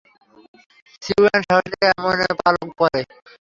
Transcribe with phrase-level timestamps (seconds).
[1.01, 3.01] সিউয়ান সাহসীরা এমন পালক পরে।